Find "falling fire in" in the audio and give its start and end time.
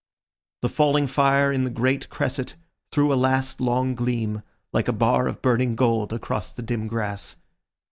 0.69-1.63